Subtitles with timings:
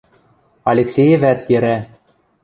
[0.71, 1.77] –Алексеевӓт йӹрӓ.